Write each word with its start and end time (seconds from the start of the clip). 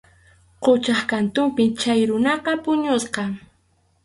Quchap 0.63 1.01
kantunpi 1.11 1.63
chay 1.81 2.01
runaqa 2.09 2.51
puñusqa. 2.63 3.23